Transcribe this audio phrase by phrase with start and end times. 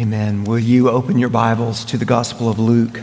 [0.00, 0.44] Amen.
[0.44, 3.00] Will you open your Bibles to the Gospel of Luke?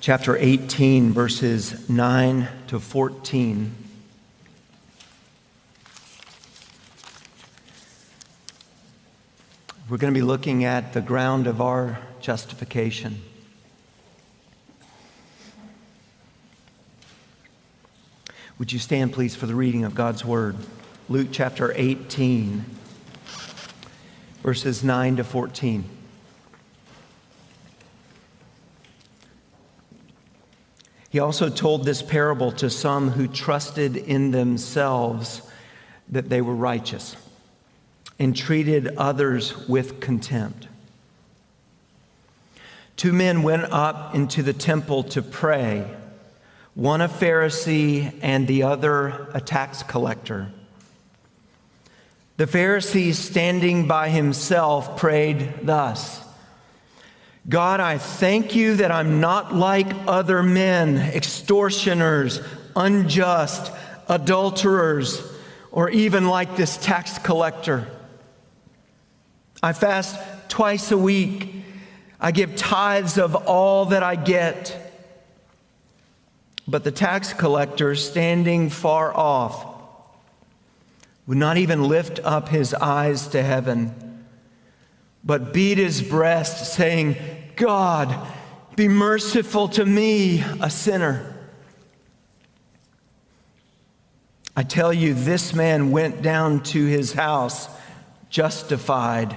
[0.00, 3.74] Chapter 18, verses 9 to 14.
[9.90, 13.20] We're going to be looking at the ground of our justification.
[18.58, 20.56] Would you stand, please, for the reading of God's Word?
[21.10, 22.77] Luke chapter 18,
[24.42, 25.84] verses 9 to 14.
[31.10, 35.42] He also told this parable to some who trusted in themselves
[36.08, 37.16] that they were righteous
[38.18, 40.68] and treated others with contempt.
[42.96, 45.94] Two men went up into the temple to pray
[46.74, 50.52] one a Pharisee and the other a tax collector.
[52.38, 56.24] The Pharisee, standing by himself, prayed thus
[57.48, 62.40] God, I thank you that I'm not like other men, extortioners,
[62.76, 63.72] unjust,
[64.08, 65.20] adulterers,
[65.72, 67.88] or even like this tax collector.
[69.60, 70.16] I fast
[70.48, 71.64] twice a week.
[72.20, 74.76] I give tithes of all that I get.
[76.68, 79.77] But the tax collector, standing far off,
[81.28, 84.24] would not even lift up his eyes to heaven,
[85.22, 87.16] but beat his breast, saying,
[87.54, 88.16] God,
[88.76, 91.36] be merciful to me, a sinner.
[94.56, 97.68] I tell you, this man went down to his house
[98.30, 99.36] justified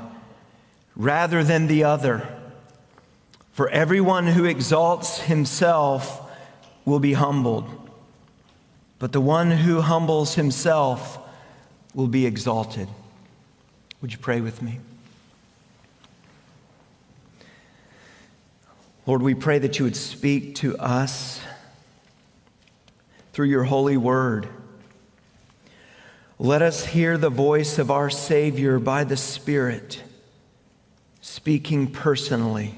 [0.95, 2.25] rather than the other.
[3.51, 6.21] For everyone who exalts himself
[6.85, 7.69] will be humbled,
[8.97, 11.20] but the one who humbles himself
[11.93, 12.87] will be exalted.
[14.01, 14.79] Would you pray with me?
[19.05, 21.41] Lord, we pray that you would speak to us
[23.33, 24.47] through your holy word.
[26.37, 30.03] Let us hear the voice of our Savior by the Spirit
[31.21, 32.75] speaking personally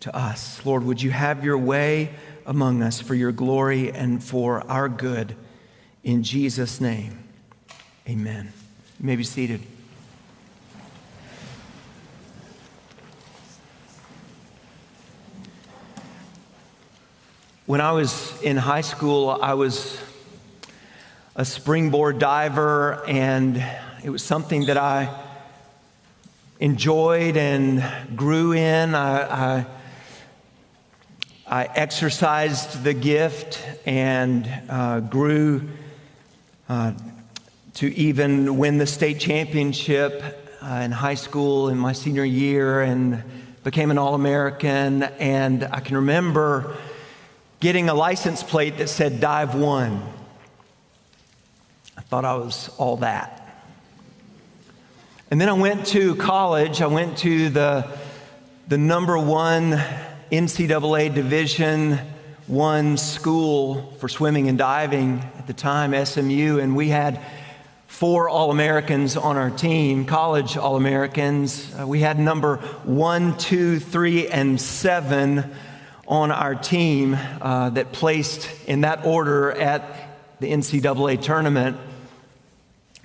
[0.00, 0.64] to us.
[0.64, 2.10] Lord, would you have your way?
[2.48, 5.36] among us for your glory and for our good.
[6.02, 7.22] In Jesus' name,
[8.08, 8.52] amen.
[8.98, 9.60] You may be seated.
[17.66, 20.00] When I was in high school, I was
[21.36, 23.62] a springboard diver, and
[24.02, 25.14] it was something that I
[26.60, 27.84] enjoyed and
[28.16, 28.94] grew in.
[28.94, 29.66] I, I
[31.46, 35.68] I exercised the gift and uh, grew
[36.68, 36.92] uh,
[37.78, 40.20] to even win the state championship
[40.60, 43.22] uh, in high school in my senior year and
[43.62, 45.04] became an All American.
[45.04, 46.76] And I can remember
[47.60, 50.02] getting a license plate that said Dive One.
[51.96, 53.64] I thought I was all that.
[55.30, 57.86] And then I went to college, I went to the,
[58.66, 59.80] the number one
[60.32, 62.00] NCAA Division
[62.48, 67.20] One school for swimming and diving at the time, SMU, and we had
[67.88, 71.74] four All Americans on our team, college All Americans.
[71.74, 75.50] Uh, we had number one, two, three, and seven
[76.06, 81.76] on our team uh, that placed in that order at the NCAA tournament.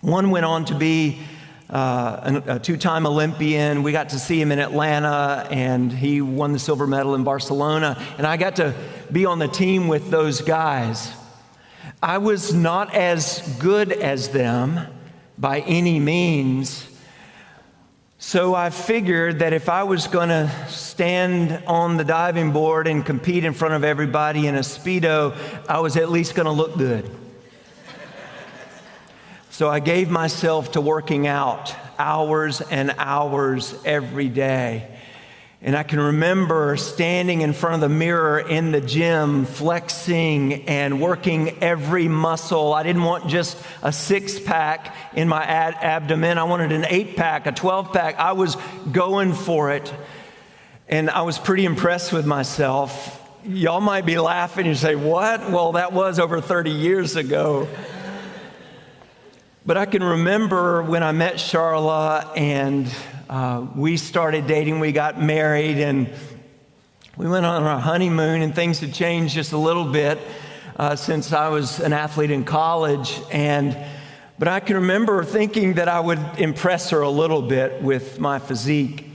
[0.01, 1.21] One went on to be
[1.69, 3.83] uh, a, two time Olympian.
[3.83, 7.99] We got to see him in Atlanta, and he won the silver medal in Barcelona.
[8.17, 8.75] And I got to
[9.11, 11.11] be on the team with those guys.
[12.03, 14.87] I was not as good as them
[15.37, 16.85] by any means.
[18.17, 23.05] So I figured that if I was going to stand on the diving board and
[23.05, 25.33] compete in front of everybody in a Speedo,
[25.69, 27.09] I was at least going to look good.
[29.49, 34.99] So I gave myself to working out hours and hours every day.
[35.65, 40.99] And I can remember standing in front of the mirror in the gym, flexing and
[40.99, 42.73] working every muscle.
[42.73, 47.15] I didn't want just a six pack in my ad- abdomen, I wanted an eight
[47.15, 48.19] pack, a 12 pack.
[48.19, 48.57] I was
[48.91, 49.93] going for it.
[50.89, 53.21] And I was pretty impressed with myself.
[53.45, 55.49] Y'all might be laughing and say, What?
[55.49, 57.69] Well, that was over 30 years ago.
[59.65, 62.93] But I can remember when I met Charla and
[63.29, 66.09] uh, we started dating, we got married, and
[67.15, 70.19] we went on our honeymoon, and things had changed just a little bit
[70.77, 73.19] uh, since I was an athlete in college.
[73.31, 73.77] And
[74.37, 78.39] But I can remember thinking that I would impress her a little bit with my
[78.39, 79.09] physique,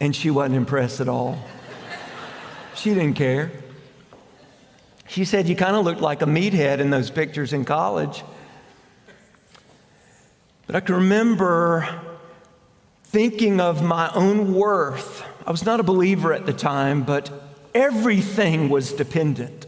[0.00, 1.38] and she wasn't impressed at all.
[2.74, 3.50] she didn't care.
[5.06, 8.22] She said, You kind of looked like a meathead in those pictures in college.
[10.66, 12.13] But I can remember
[13.14, 15.24] thinking of my own worth.
[15.46, 17.30] I was not a believer at the time, but
[17.72, 19.66] everything was dependent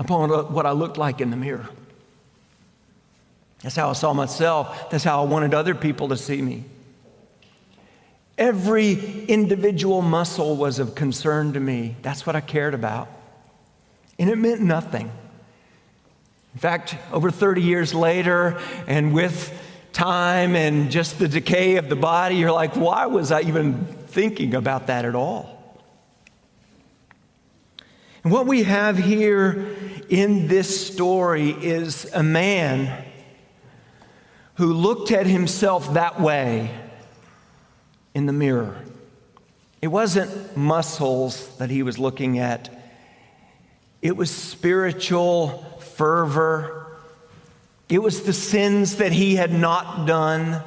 [0.00, 1.68] upon what I looked like in the mirror.
[3.62, 4.90] That's how I saw myself.
[4.90, 6.64] That's how I wanted other people to see me.
[8.36, 11.94] Every individual muscle was of concern to me.
[12.02, 13.06] That's what I cared about.
[14.18, 15.08] And it meant nothing.
[16.52, 19.56] In fact, over 30 years later, and with
[19.92, 24.54] time and just the decay of the body, you're like, why was I even thinking
[24.54, 25.80] about that at all?
[28.24, 29.76] And what we have here
[30.08, 33.04] in this story is a man
[34.54, 36.70] who looked at himself that way
[38.14, 38.76] in the mirror.
[39.80, 42.70] It wasn't muscles that he was looking at,
[44.00, 46.81] it was spiritual fervor.
[47.92, 50.62] It was the sins that he had not done.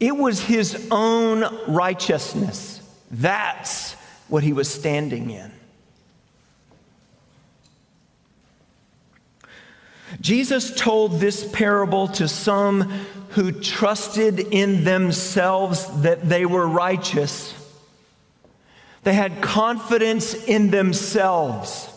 [0.00, 2.82] It was his own righteousness.
[3.12, 3.92] That's
[4.26, 5.52] what he was standing in.
[10.20, 12.80] Jesus told this parable to some
[13.28, 17.54] who trusted in themselves that they were righteous.
[19.04, 21.88] They had confidence in themselves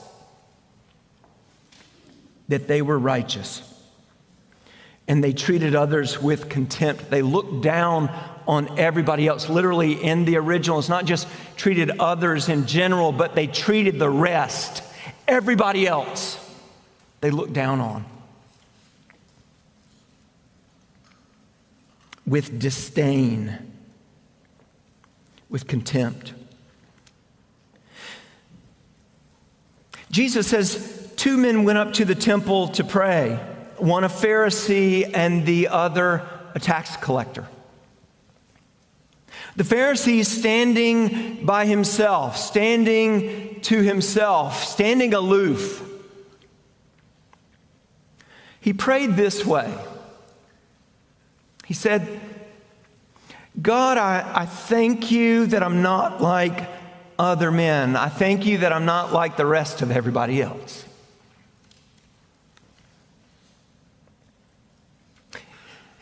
[2.48, 3.74] that they were righteous.
[5.07, 7.09] And they treated others with contempt.
[7.09, 8.09] They looked down
[8.48, 9.50] on everybody else.
[9.50, 14.09] Literally, in the original, it's not just treated others in general, but they treated the
[14.09, 14.83] rest,
[15.27, 16.44] everybody else
[17.21, 18.06] they looked down on
[22.27, 23.57] with disdain,
[25.50, 26.33] with contempt.
[30.12, 33.39] Jesus says two men went up to the temple to pray,
[33.77, 37.47] one a Pharisee and the other a tax collector.
[39.56, 45.83] The Pharisee standing by himself, standing to himself, standing aloof
[48.68, 49.74] he prayed this way
[51.65, 52.19] He said,
[53.62, 56.68] God, I, I thank you that I'm not like
[57.18, 57.95] other men.
[57.95, 60.83] I thank you that I'm not like the rest of everybody else.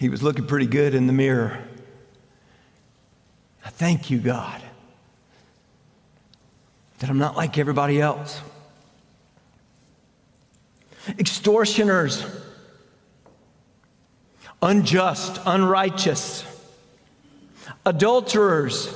[0.05, 1.57] He was looking pretty good in the mirror.
[3.65, 4.61] I thank you, God,
[6.99, 8.39] that I'm not like everybody else.
[11.17, 12.23] Extortioners
[14.61, 16.45] unjust, unrighteous,
[17.83, 18.93] adulterers,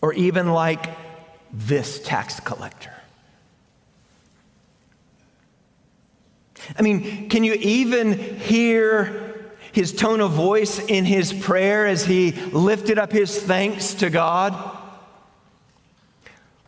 [0.00, 0.96] or even like
[1.52, 2.94] this tax collector.
[6.78, 12.32] I mean, can you even hear his tone of voice in his prayer as he
[12.32, 14.78] lifted up his thanks to God?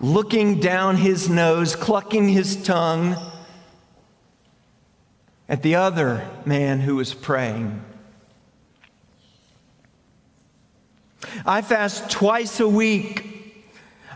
[0.01, 3.17] Looking down his nose, clucking his tongue
[5.49, 7.85] at the other man who was praying.
[11.45, 13.65] I fast twice a week.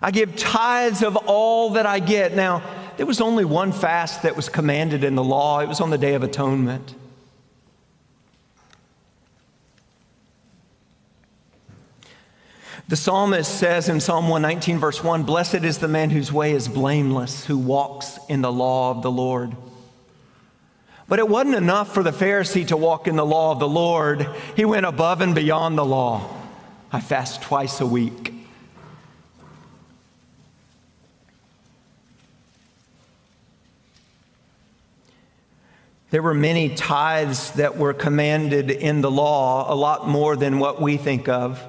[0.03, 2.35] I give tithes of all that I get.
[2.35, 2.63] Now,
[2.97, 5.99] there was only one fast that was commanded in the law, it was on the
[5.99, 6.95] Day of Atonement.
[12.89, 16.69] The psalmist says in Psalm 119, verse 1 Blessed is the man whose way is
[16.69, 19.57] blameless, who walks in the law of the Lord.
[21.09, 24.29] But it wasn't enough for the Pharisee to walk in the law of the Lord.
[24.55, 26.33] He went above and beyond the law.
[26.93, 28.36] I fast twice a week.
[36.17, 40.81] There were many tithes that were commanded in the law, a lot more than what
[40.81, 41.63] we think of.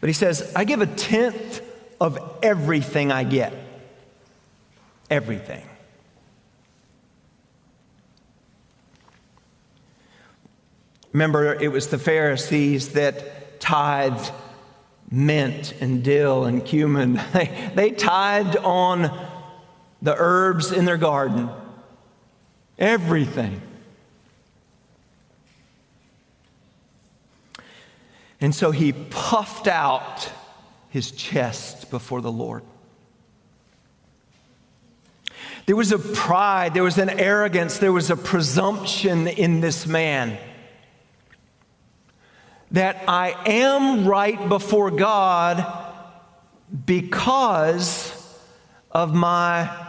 [0.00, 1.62] But he says, I give a tenth
[2.00, 3.54] of everything I get
[5.08, 5.64] everything.
[11.12, 14.32] Remember, it was the Pharisees that tithed
[15.12, 17.20] mint and dill and cumin.
[17.32, 19.34] They, they tithed on
[20.02, 21.48] the herbs in their garden,
[22.78, 23.60] everything.
[28.40, 30.30] And so he puffed out
[30.90, 32.62] his chest before the Lord.
[35.66, 40.38] There was a pride, there was an arrogance, there was a presumption in this man
[42.70, 45.64] that I am right before God
[46.84, 48.12] because
[48.90, 49.85] of my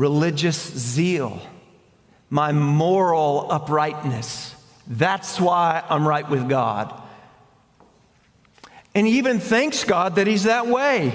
[0.00, 1.38] religious zeal,
[2.30, 4.54] my moral uprightness.
[4.86, 6.90] That's why I'm right with God.
[8.94, 11.12] And he even thanks God that he's that way.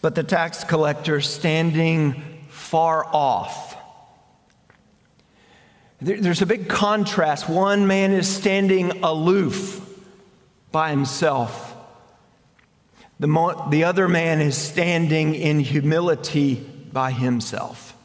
[0.00, 3.76] But the tax collector standing far off.
[6.00, 7.50] There's a big contrast.
[7.50, 9.80] One man is standing aloof
[10.72, 11.73] by himself.
[13.20, 16.54] The, mo- the other man is standing in humility
[16.92, 17.96] by himself.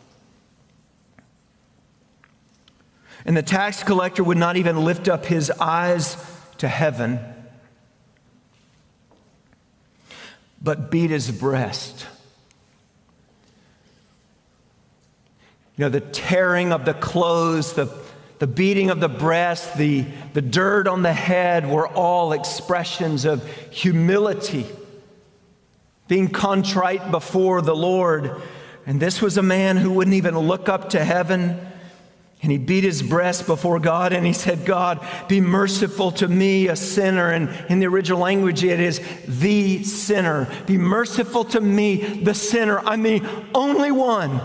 [3.25, 6.15] And the tax collector would not even lift up his eyes
[6.59, 7.19] to heaven
[10.61, 12.05] but beat his breast.
[15.77, 17.89] You know, the tearing of the clothes, the,
[18.39, 23.47] the beating of the breast, the, the dirt on the head were all expressions of
[23.71, 24.65] humility,
[26.09, 28.41] being contrite before the Lord.
[28.85, 31.65] And this was a man who wouldn't even look up to heaven
[32.41, 36.67] and he beat his breast before God and he said, God, be merciful to me,
[36.67, 37.29] a sinner.
[37.29, 40.49] And in the original language, it is the sinner.
[40.65, 42.79] Be merciful to me, the sinner.
[42.79, 43.21] I'm the
[43.53, 44.39] only one.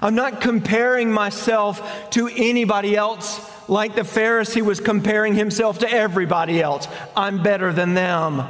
[0.00, 6.60] I'm not comparing myself to anybody else like the Pharisee was comparing himself to everybody
[6.60, 6.88] else.
[7.16, 8.42] I'm better than them.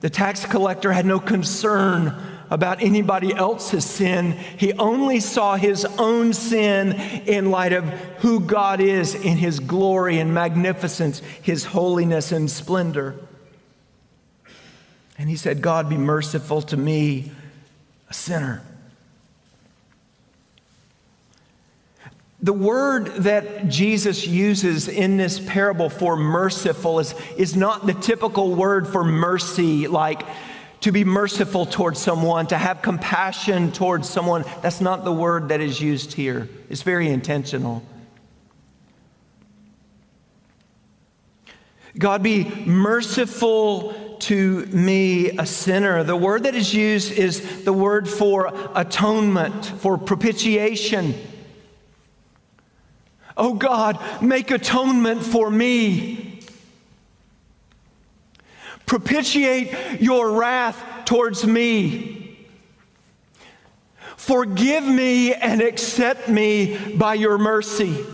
[0.00, 2.14] The tax collector had no concern
[2.50, 4.32] about anybody else's sin.
[4.32, 6.92] He only saw his own sin
[7.26, 7.84] in light of
[8.18, 13.16] who God is in his glory and magnificence, his holiness and splendor.
[15.16, 17.30] And he said, God, be merciful to me,
[18.10, 18.62] a sinner.
[22.44, 28.54] The word that Jesus uses in this parable for merciful is, is not the typical
[28.54, 30.26] word for mercy, like
[30.82, 34.44] to be merciful towards someone, to have compassion towards someone.
[34.60, 36.50] That's not the word that is used here.
[36.68, 37.82] It's very intentional.
[41.96, 46.04] God be merciful to me, a sinner.
[46.04, 51.14] The word that is used is the word for atonement, for propitiation.
[53.36, 56.40] Oh God, make atonement for me.
[58.86, 62.38] Propitiate your wrath towards me.
[64.16, 68.04] Forgive me and accept me by your mercy.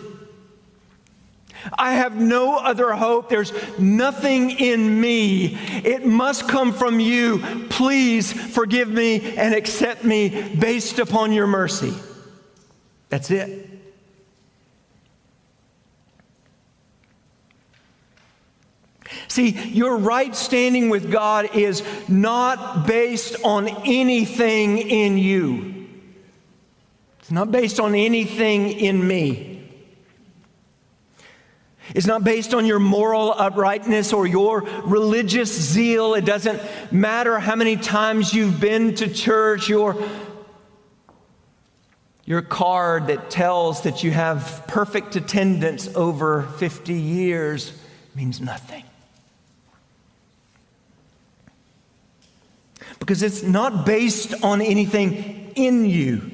[1.78, 3.28] I have no other hope.
[3.28, 5.56] There's nothing in me.
[5.84, 7.66] It must come from you.
[7.68, 11.92] Please forgive me and accept me based upon your mercy.
[13.08, 13.69] That's it.
[19.30, 25.86] See, your right standing with God is not based on anything in you.
[27.20, 29.68] It's not based on anything in me.
[31.94, 36.14] It's not based on your moral uprightness or your religious zeal.
[36.14, 36.60] It doesn't
[36.90, 39.96] matter how many times you've been to church, your,
[42.24, 47.80] your card that tells that you have perfect attendance over 50 years
[48.16, 48.82] means nothing.
[53.00, 56.30] Because it's not based on anything in you,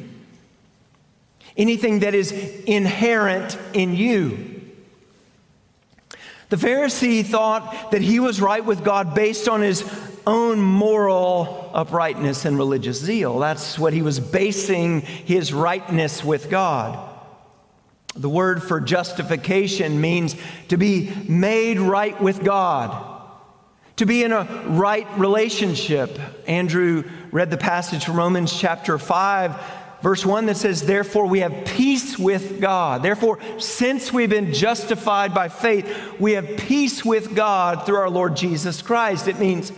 [1.56, 2.32] anything that is
[2.66, 4.52] inherent in you.
[6.48, 9.82] The Pharisee thought that he was right with God based on his
[10.26, 13.38] own moral uprightness and religious zeal.
[13.38, 17.14] That's what he was basing his rightness with God.
[18.14, 20.36] The word for justification means
[20.68, 23.15] to be made right with God
[23.96, 26.18] to be in a right relationship.
[26.46, 29.60] Andrew read the passage from Romans chapter 5,
[30.02, 33.02] verse 1 that says, Therefore we have peace with God.
[33.02, 38.36] Therefore, since we've been justified by faith, we have peace with God through our Lord
[38.36, 39.28] Jesus Christ.
[39.28, 39.72] It means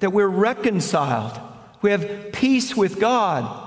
[0.00, 1.38] that we're reconciled,
[1.82, 3.60] we have peace with God.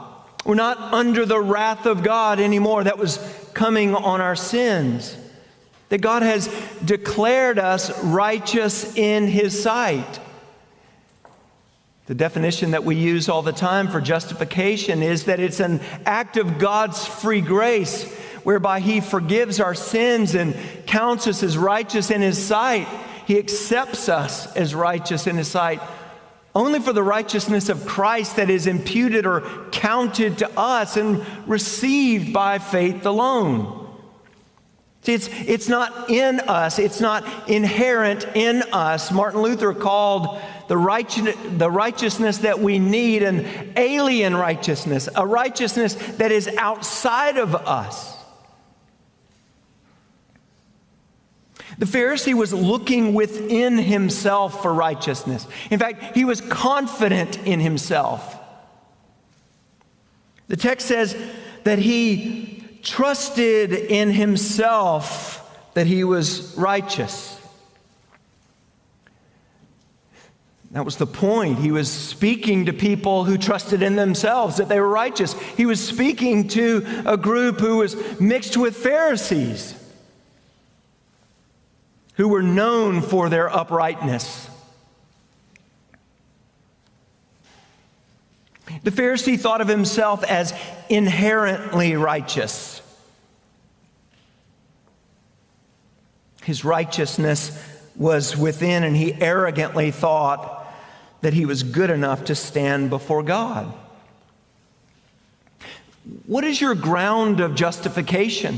[0.46, 3.18] We're not under the wrath of God anymore that was
[3.54, 5.18] coming on our sins
[5.90, 6.48] that God has
[6.84, 10.20] declared us righteous in His sight.
[12.08, 16.38] The definition that we use all the time for justification is that it's an act
[16.38, 18.14] of God's free grace.
[18.44, 22.88] whereby he forgives our sins and counts us as righteous in his sight.
[23.26, 25.82] He accepts us as righteous in his sight
[26.58, 29.42] only for the righteousness of Christ that is imputed or
[29.72, 33.87] counted to us and received by faith alone.
[35.08, 39.10] See, it's, it's not in us, it's not inherent in us.
[39.10, 40.38] Martin Luther called
[40.68, 47.38] the, righteous, the righteousness that we need an alien righteousness, a righteousness that is outside
[47.38, 48.18] of us.
[51.78, 55.48] The Pharisee was looking within himself for righteousness.
[55.72, 58.38] In fact, he was confident in himself.
[60.50, 61.16] The text says
[61.64, 61.80] that
[62.82, 65.44] trusted in himself
[65.74, 67.40] that he was righteous.
[70.72, 71.60] That was the point.
[71.60, 75.34] He was speaking to people who trusted in themselves that they were righteous.
[75.34, 79.76] He was speaking to a group who was mixed with Pharisees
[82.18, 84.47] who were known for their uprightness.
[88.88, 90.54] The Pharisee thought of himself as
[90.88, 92.82] inherently righteous.
[96.44, 97.62] His righteousness
[97.98, 100.74] was within, and he arrogantly thought
[101.20, 103.74] that he was good enough to stand before God.
[106.26, 108.58] What is your ground of justification?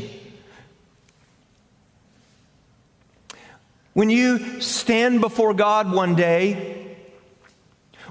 [3.93, 6.78] When you stand before God one day,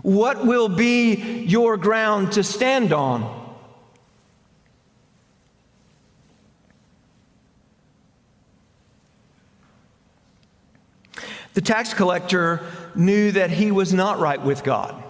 [0.02, 3.36] what will be your ground to stand on?
[11.54, 12.64] The tax collector
[12.94, 15.02] knew that he was not right with God.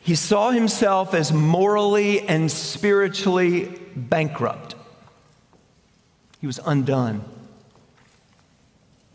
[0.00, 4.74] He saw himself as morally and spiritually bankrupt.
[6.40, 7.24] He was undone.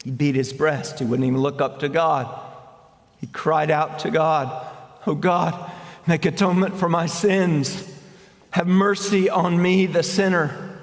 [0.03, 0.99] He beat his breast.
[0.99, 2.27] He wouldn't even look up to God.
[3.19, 4.67] He cried out to God,
[5.05, 5.71] Oh God,
[6.07, 7.85] make atonement for my sins.
[8.51, 10.79] Have mercy on me, the sinner.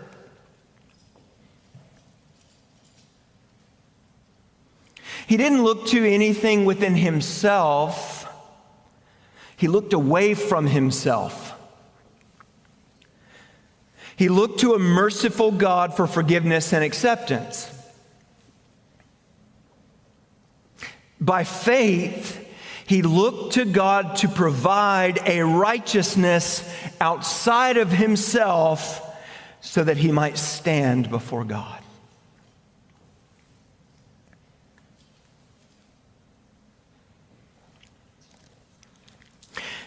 [5.26, 8.16] He didn't look to anything within himself
[9.56, 11.54] he looked away from himself.
[14.14, 17.72] He looked to a merciful God for forgiveness and acceptance.
[21.20, 22.42] By faith,
[22.86, 26.68] he looked to God to provide a righteousness
[27.00, 29.02] outside of himself
[29.60, 31.82] so that he might stand before God.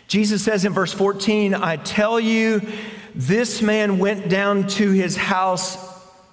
[0.09, 2.61] Jesus says in verse 14, I tell you,
[3.13, 5.77] this man went down to his house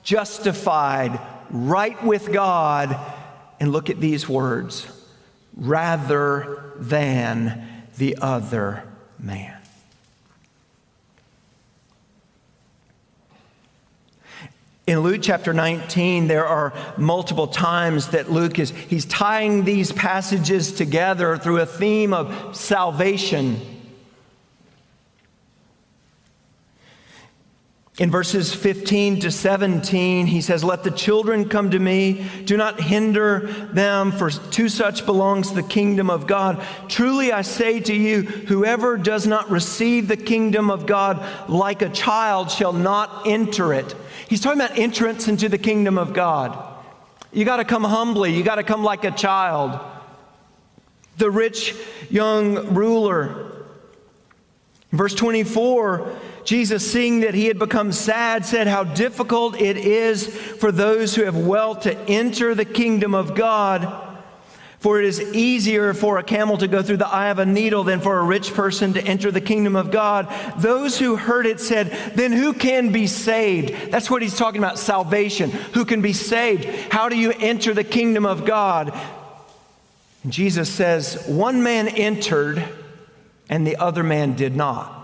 [0.02, 2.98] justified, right with God.
[3.58, 4.86] And look at these words
[5.56, 7.66] rather than
[7.96, 8.84] the other
[9.18, 9.56] man.
[14.86, 20.70] In Luke chapter 19, there are multiple times that Luke is he's tying these passages
[20.70, 23.60] together through a theme of salvation.
[27.98, 32.26] In verses 15 to 17, he says, Let the children come to me.
[32.44, 36.62] Do not hinder them, for to such belongs the kingdom of God.
[36.88, 41.88] Truly I say to you, whoever does not receive the kingdom of God like a
[41.88, 43.94] child shall not enter it.
[44.28, 46.74] He's talking about entrance into the kingdom of God.
[47.32, 49.80] You got to come humbly, you got to come like a child.
[51.16, 51.74] The rich
[52.10, 53.52] young ruler.
[54.92, 56.12] Verse 24,
[56.46, 61.24] Jesus, seeing that he had become sad, said, How difficult it is for those who
[61.24, 64.04] have wealth to enter the kingdom of God.
[64.78, 67.82] For it is easier for a camel to go through the eye of a needle
[67.82, 70.32] than for a rich person to enter the kingdom of God.
[70.58, 73.90] Those who heard it said, Then who can be saved?
[73.90, 75.50] That's what he's talking about salvation.
[75.50, 76.64] Who can be saved?
[76.92, 78.96] How do you enter the kingdom of God?
[80.22, 82.62] And Jesus says, One man entered
[83.48, 84.95] and the other man did not.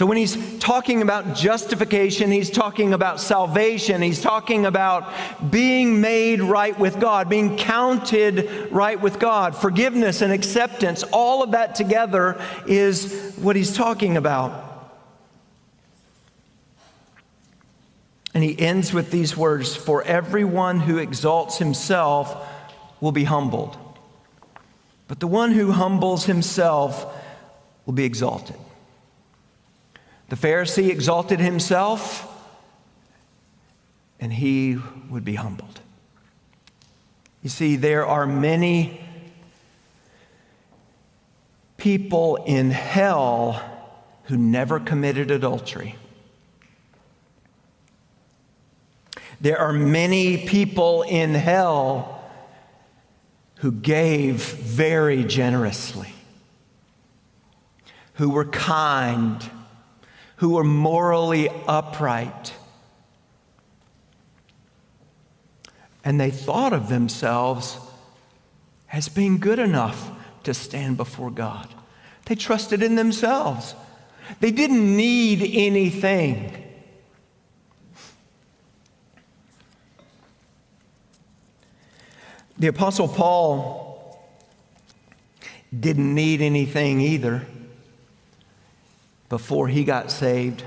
[0.00, 5.12] So, when he's talking about justification, he's talking about salvation, he's talking about
[5.50, 11.50] being made right with God, being counted right with God, forgiveness and acceptance, all of
[11.50, 14.90] that together is what he's talking about.
[18.32, 22.34] And he ends with these words For everyone who exalts himself
[23.02, 23.76] will be humbled,
[25.08, 27.04] but the one who humbles himself
[27.84, 28.56] will be exalted.
[30.30, 32.24] The Pharisee exalted himself,
[34.20, 34.78] and he
[35.10, 35.80] would be humbled.
[37.42, 39.00] You see, there are many
[41.76, 43.60] people in hell
[44.24, 45.96] who never committed adultery.
[49.40, 52.22] There are many people in hell
[53.56, 56.12] who gave very generously,
[58.14, 59.50] who were kind,
[60.40, 62.54] who were morally upright.
[66.02, 67.76] And they thought of themselves
[68.90, 70.10] as being good enough
[70.44, 71.68] to stand before God.
[72.24, 73.74] They trusted in themselves.
[74.40, 76.56] They didn't need anything.
[82.58, 84.26] The Apostle Paul
[85.78, 87.46] didn't need anything either
[89.30, 90.62] before he got saved.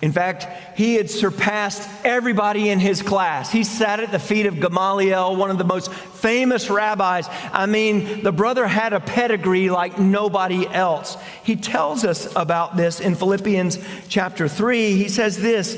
[0.00, 3.52] In fact, he had surpassed everybody in his class.
[3.52, 7.28] He sat at the feet of Gamaliel, one of the most famous rabbis.
[7.52, 11.16] I mean, the brother had a pedigree like nobody else.
[11.44, 14.96] He tells us about this in Philippians chapter 3.
[14.96, 15.74] He says this,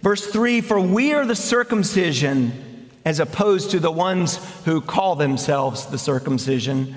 [0.00, 5.86] verse 3 For we are the circumcision as opposed to the ones who call themselves
[5.86, 6.94] the circumcision,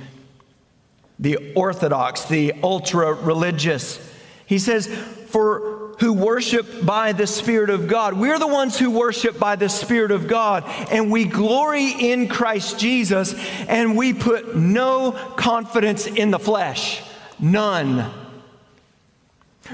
[1.24, 3.98] the orthodox, the ultra religious.
[4.46, 8.20] He says, For who worship by the Spirit of God.
[8.20, 12.78] We're the ones who worship by the Spirit of God, and we glory in Christ
[12.78, 13.34] Jesus,
[13.70, 17.02] and we put no confidence in the flesh.
[17.40, 18.12] None.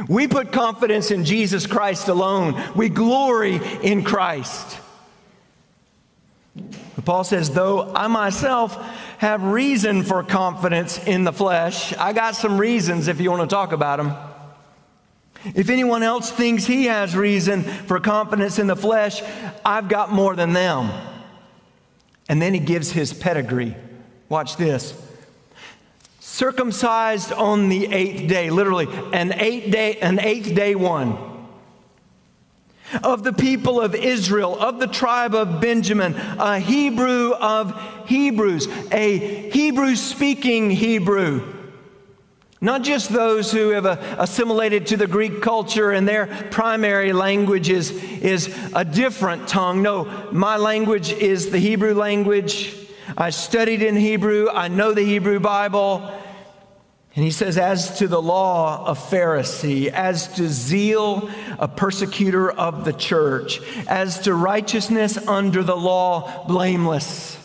[0.08, 2.62] We put confidence in Jesus Christ alone.
[2.76, 4.78] We glory in Christ.
[6.96, 8.78] But Paul says, though I myself
[9.20, 13.54] have reason for confidence in the flesh, I got some reasons if you want to
[13.54, 14.16] talk about them.
[15.56, 19.22] If anyone else thinks he has reason for confidence in the flesh,
[19.66, 20.90] I've got more than them.
[22.30, 23.76] And then he gives his pedigree.
[24.30, 24.94] Watch this.
[26.22, 31.29] Circumcised on the eighth day, literally, an eight day, an eighth day one
[33.04, 39.18] of the people of Israel, of the tribe of Benjamin, a Hebrew of Hebrews, a
[39.52, 41.56] Hebrew speaking Hebrew.
[42.62, 47.92] Not just those who have assimilated to the Greek culture and their primary language is,
[47.92, 49.82] is a different tongue.
[49.82, 52.76] No, my language is the Hebrew language.
[53.18, 56.12] I studied in Hebrew, I know the Hebrew Bible.
[57.16, 62.86] And he says, as to the law, a Pharisee, as to zeal, a persecutor of
[62.86, 67.38] the church, as to righteousness under the law, blameless.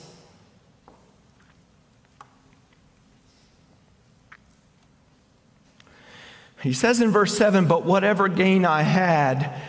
[6.63, 9.61] He says in verse 7 But whatever gain I had,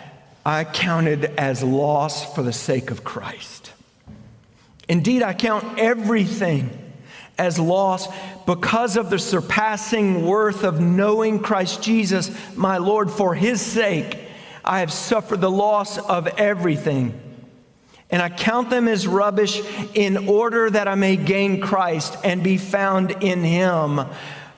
[0.46, 3.74] I counted as loss for the sake of Christ.
[4.88, 6.70] Indeed, I count everything
[7.38, 8.08] as loss
[8.46, 14.20] because of the surpassing worth of knowing Christ Jesus, my Lord, for his sake.
[14.64, 17.20] I have suffered the loss of everything.
[18.10, 19.62] And I count them as rubbish
[19.94, 24.02] in order that I may gain Christ and be found in him,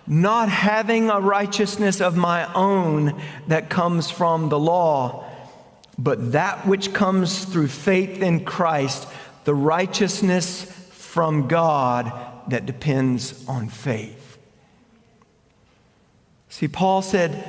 [0.05, 5.25] not having a righteousness of my own that comes from the law,
[5.97, 9.07] but that which comes through faith in Christ,
[9.45, 14.37] the righteousness from God that depends on faith.
[16.49, 17.43] See, Paul said,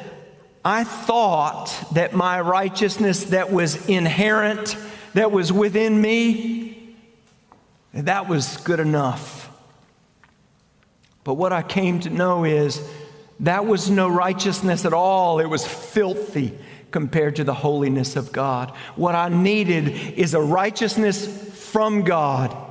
[0.65, 4.77] I thought that my righteousness that was inherent,
[5.15, 6.97] that was within me,
[7.95, 9.51] that was good enough.
[11.25, 12.87] But what I came to know is
[13.41, 15.39] that was no righteousness at all.
[15.41, 16.59] It was filthy
[16.91, 18.71] compared to the holiness of God.
[18.97, 21.27] What I needed is a righteousness
[21.71, 22.68] from God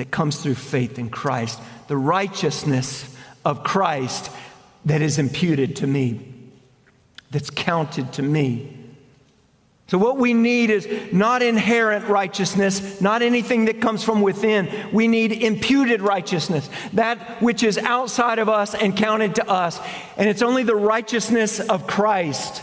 [0.00, 4.30] that comes through faith in Christ, the righteousness of Christ
[4.86, 6.26] that is imputed to me,
[7.30, 8.78] that's counted to me.
[9.88, 14.70] So, what we need is not inherent righteousness, not anything that comes from within.
[14.90, 19.78] We need imputed righteousness, that which is outside of us and counted to us.
[20.16, 22.62] And it's only the righteousness of Christ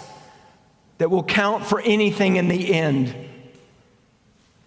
[0.97, 3.13] that will count for anything in the end.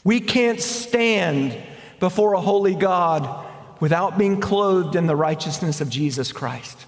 [0.04, 1.61] We can't stand
[2.01, 3.47] before a holy God
[3.79, 6.87] without being clothed in the righteousness of Jesus Christ.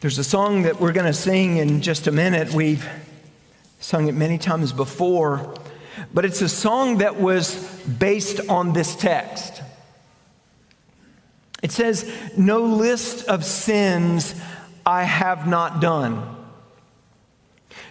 [0.00, 2.52] There's a song that we're going to sing in just a minute.
[2.52, 2.84] We've
[3.78, 5.54] sung it many times before,
[6.12, 9.62] but it's a song that was based on this text.
[11.62, 14.34] It says, No list of sins
[14.84, 16.41] I have not done.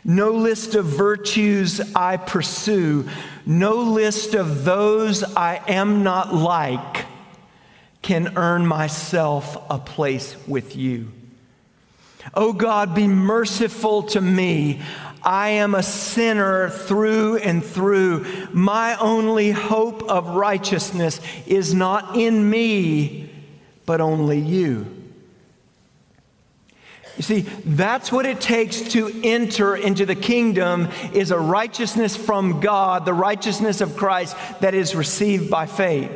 [0.03, 3.07] No list of virtues I pursue.
[3.45, 7.05] No list of those I am not like
[8.01, 11.11] can earn myself a place with you.
[12.33, 14.81] Oh God, be merciful to me.
[15.23, 18.25] I am a sinner through and through.
[18.51, 23.29] My only hope of righteousness is not in me,
[23.85, 25.00] but only you.
[27.17, 32.61] You see, that's what it takes to enter into the kingdom is a righteousness from
[32.61, 36.11] God, the righteousness of Christ that is received by faith.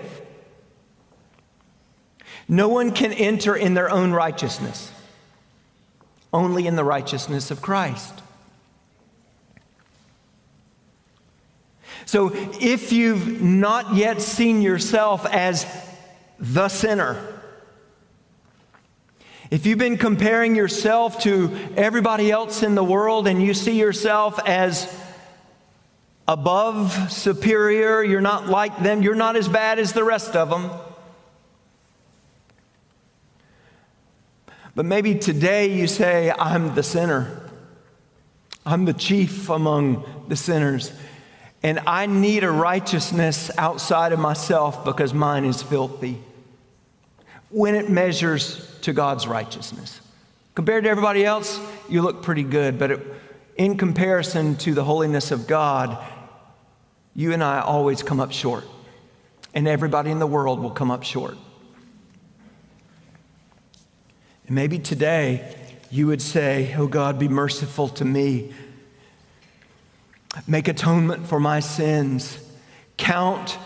[2.47, 4.91] No one can enter in their own righteousness,
[6.31, 8.21] only in the righteousness of Christ.
[12.05, 15.65] So if you've not yet seen yourself as
[16.39, 17.34] the sinner,
[19.55, 24.37] if you've been comparing yourself to everybody else in the world and you see yourself
[24.45, 24.93] as
[26.27, 30.69] above, superior, you're not like them, you're not as bad as the rest of them.
[34.75, 37.49] But maybe today you say, I'm the sinner.
[38.65, 40.91] I'm the chief among the sinners.
[41.63, 46.21] And I need a righteousness outside of myself because mine is filthy
[47.55, 50.01] when it measures to God's righteousness.
[50.55, 52.99] Compared to everybody else, you look pretty good, but it,
[53.55, 55.97] in comparison to the holiness of God,
[57.13, 58.65] you and I always come up short.
[59.53, 61.37] And everybody in the world will come up short.
[64.47, 65.55] And maybe today
[65.89, 68.53] you would say, Oh God, be merciful to me.
[70.45, 72.37] Make atonement for my sins.
[72.97, 73.57] Count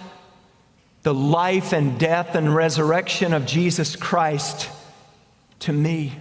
[1.09, 4.69] the life and death and resurrection of Jesus Christ
[5.57, 6.13] to me.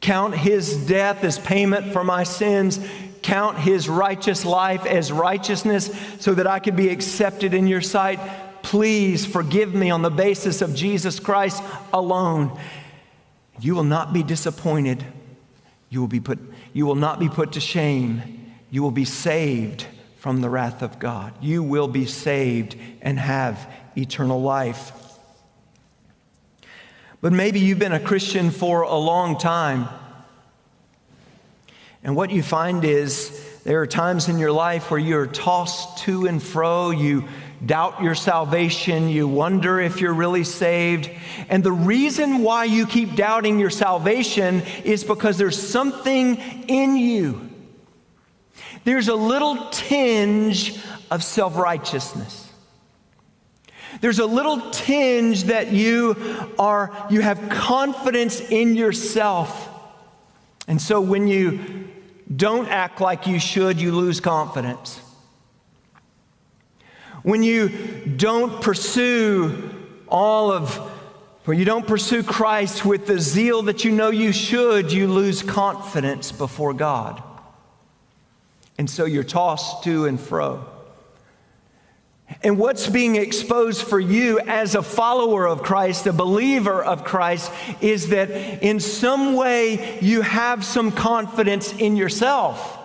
[0.00, 2.80] Count his death as payment for my sins.
[3.20, 8.18] Count his righteous life as righteousness so that I could be accepted in your sight.
[8.62, 12.58] Please forgive me on the basis of Jesus Christ alone.
[13.60, 15.04] You will not be disappointed.
[15.90, 16.38] You will, be put,
[16.72, 18.54] you will not be put to shame.
[18.70, 19.86] You will be saved
[20.18, 21.32] from the wrath of God.
[21.40, 24.92] You will be saved and have eternal life.
[27.20, 29.88] But maybe you've been a Christian for a long time.
[32.02, 36.26] And what you find is there are times in your life where you're tossed to
[36.26, 36.90] and fro.
[36.90, 37.24] You
[37.64, 39.08] doubt your salvation.
[39.08, 41.10] You wonder if you're really saved.
[41.48, 46.36] And the reason why you keep doubting your salvation is because there's something
[46.68, 47.48] in you.
[48.84, 50.78] There's a little tinge
[51.10, 52.48] of self righteousness.
[54.00, 56.16] There's a little tinge that you
[56.58, 59.68] are, you have confidence in yourself.
[60.68, 61.88] And so when you
[62.34, 65.00] don't act like you should, you lose confidence.
[67.22, 67.68] When you
[68.16, 69.74] don't pursue
[70.06, 70.76] all of,
[71.46, 75.42] when you don't pursue Christ with the zeal that you know you should, you lose
[75.42, 77.22] confidence before God.
[78.78, 80.64] And so you're tossed to and fro.
[82.42, 87.50] And what's being exposed for you as a follower of Christ, a believer of Christ,
[87.80, 92.78] is that in some way you have some confidence in yourself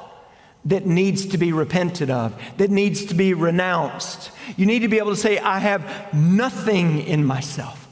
[0.66, 4.32] that needs to be repented of, that needs to be renounced.
[4.56, 7.88] You need to be able to say, I have nothing in myself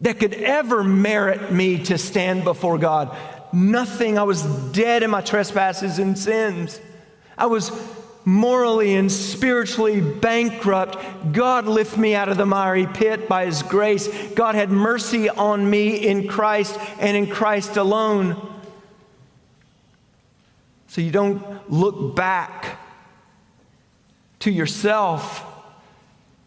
[0.00, 3.16] that could ever merit me to stand before God.
[3.52, 4.18] Nothing.
[4.18, 4.42] I was
[4.72, 6.80] dead in my trespasses and sins.
[7.40, 7.72] I was
[8.24, 11.32] morally and spiritually bankrupt.
[11.32, 14.08] God lift me out of the miry pit by his grace.
[14.34, 18.36] God had mercy on me in Christ and in Christ alone.
[20.88, 22.78] So you don't look back
[24.40, 25.44] to yourself.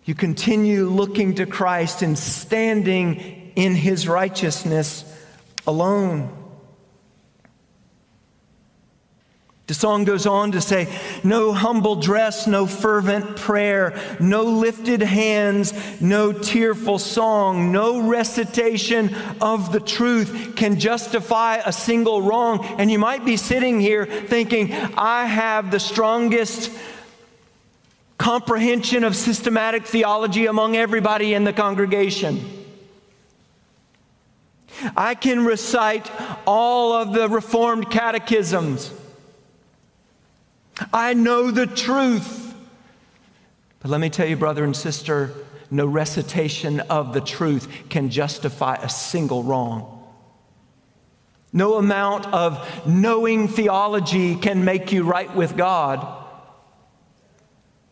[0.05, 5.05] You continue looking to Christ and standing in his righteousness
[5.65, 6.42] alone.
[9.67, 15.73] The song goes on to say, No humble dress, no fervent prayer, no lifted hands,
[16.01, 22.65] no tearful song, no recitation of the truth can justify a single wrong.
[22.77, 26.69] And you might be sitting here thinking, I have the strongest
[28.17, 32.65] comprehension of systematic theology among everybody in the congregation.
[34.97, 36.11] I can recite
[36.45, 38.91] all of the Reformed catechisms.
[40.91, 42.53] I know the truth.
[43.79, 45.31] But let me tell you, brother and sister,
[45.69, 49.99] no recitation of the truth can justify a single wrong.
[51.51, 56.25] No amount of knowing theology can make you right with God.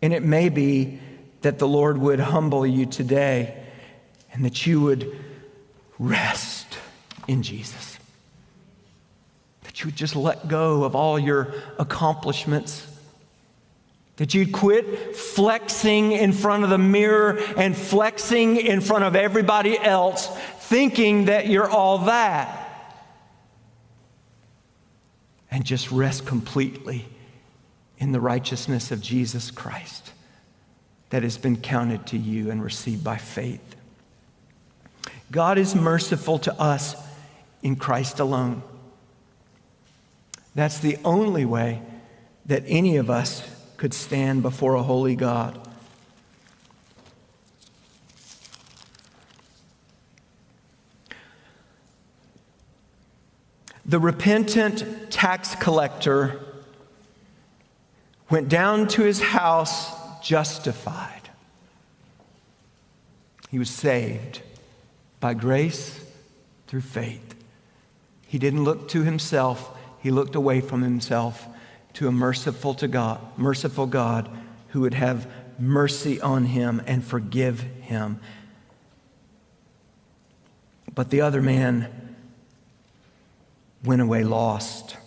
[0.02, 1.00] And it may be
[1.42, 3.64] that the Lord would humble you today
[4.34, 5.16] and that you would
[6.00, 6.78] rest
[7.28, 7.91] in Jesus.
[9.72, 12.86] That you would just let go of all your accomplishments.
[14.18, 19.80] That you'd quit flexing in front of the mirror and flexing in front of everybody
[19.80, 20.28] else,
[20.60, 22.58] thinking that you're all that.
[25.50, 27.06] And just rest completely
[27.98, 30.12] in the righteousness of Jesus Christ
[31.12, 33.78] that has been counted to you and received by faith.
[35.32, 36.98] God is merciful to us
[37.64, 38.64] in Christ alone.
[40.54, 41.82] That's the only way
[42.46, 45.60] that any of us could stand before a holy God.
[53.86, 56.40] The repentant tax collector
[58.30, 61.30] went down to his house justified.
[63.50, 64.42] He was saved
[65.20, 66.00] by grace
[66.68, 67.36] through faith.
[68.28, 71.48] He didn't look to himself, he looked away from himself
[71.94, 74.30] to a merciful to God, merciful God
[74.70, 75.28] who would have
[75.60, 78.20] mercy on him and forgive him.
[80.94, 82.16] But the other man
[83.84, 84.98] went away lost.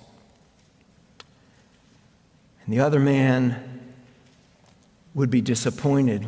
[2.64, 3.92] And the other man
[5.14, 6.26] would be disappointed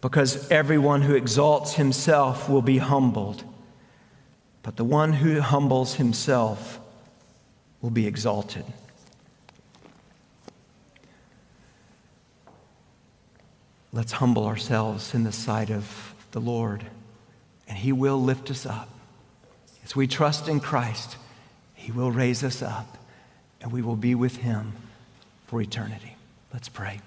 [0.00, 3.44] because everyone who exalts himself will be humbled,
[4.62, 6.78] but the one who humbles himself
[7.86, 8.64] will be exalted.
[13.92, 16.84] Let's humble ourselves in the sight of the Lord,
[17.68, 18.88] and He will lift us up.
[19.84, 21.16] As we trust in Christ,
[21.76, 22.98] He will raise us up,
[23.60, 24.72] and we will be with Him
[25.46, 26.16] for eternity.
[26.52, 27.00] Let's pray.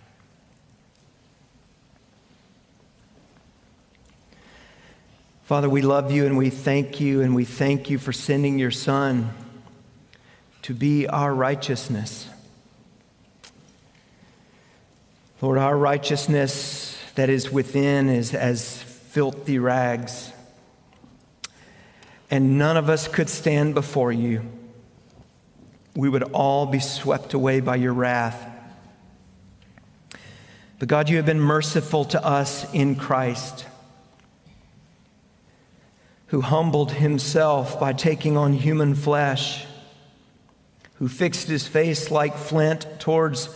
[5.43, 8.71] Father, we love you and we thank you, and we thank you for sending your
[8.71, 9.33] Son
[10.63, 12.29] to be our righteousness.
[15.41, 20.31] Lord, our righteousness that is within is as filthy rags,
[22.29, 24.41] and none of us could stand before you.
[25.95, 28.45] We would all be swept away by your wrath.
[30.77, 33.65] But God, you have been merciful to us in Christ
[36.29, 39.65] who humbled himself by taking on human flesh,
[40.99, 43.49] who fixed his face like flint towards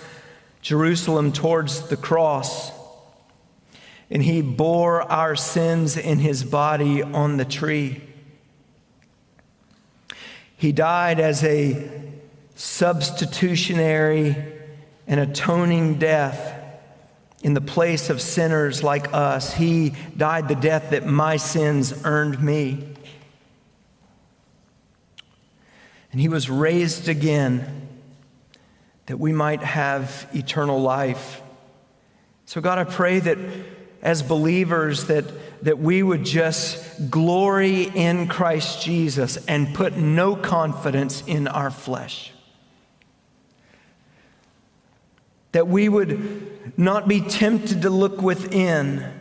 [0.62, 2.72] Jerusalem, towards the cross.
[4.10, 8.02] And he bore our sins in his body on the tree.
[10.56, 11.92] He died as a
[12.56, 14.38] substitutionary
[15.06, 16.62] and atoning death
[17.42, 19.54] in the place of sinners like us.
[19.54, 22.93] He died the death that my sins earned me.
[26.14, 27.90] And he was raised again
[29.08, 31.42] that we might have eternal life.
[32.46, 33.40] So, God, I pray that
[34.04, 35.26] as believers that,
[35.66, 42.32] that we would just glory in Christ Jesus and put no confidence in our flesh.
[45.54, 49.20] That we would not be tempted to look within,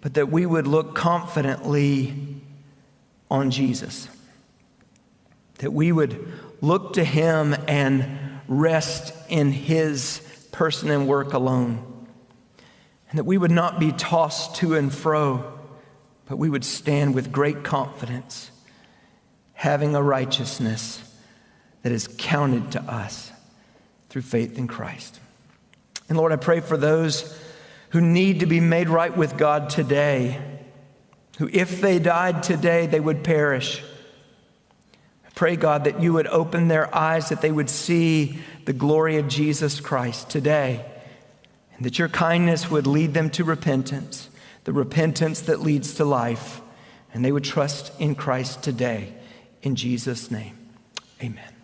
[0.00, 2.42] but that we would look confidently
[3.30, 4.08] on Jesus.
[5.58, 10.20] That we would look to Him and rest in His
[10.52, 12.06] person and work alone.
[13.10, 15.58] And that we would not be tossed to and fro,
[16.26, 18.50] but we would stand with great confidence,
[19.54, 21.02] having a righteousness
[21.82, 23.32] that is counted to us
[24.08, 25.20] through faith in Christ.
[26.08, 27.38] And Lord, I pray for those
[27.90, 30.40] who need to be made right with God today,
[31.38, 33.82] who, if they died today, they would perish.
[35.38, 39.28] Pray, God, that you would open their eyes, that they would see the glory of
[39.28, 40.84] Jesus Christ today,
[41.76, 44.30] and that your kindness would lead them to repentance,
[44.64, 46.60] the repentance that leads to life,
[47.14, 49.12] and they would trust in Christ today.
[49.62, 50.58] In Jesus' name,
[51.22, 51.57] amen.